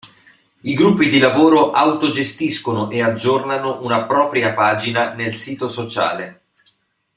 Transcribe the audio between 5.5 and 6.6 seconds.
sociale.